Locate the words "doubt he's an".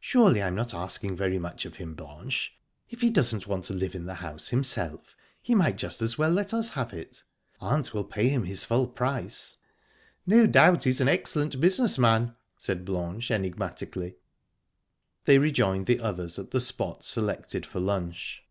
10.48-11.06